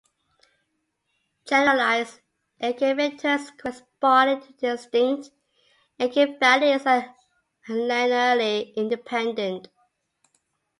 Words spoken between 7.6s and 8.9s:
linearly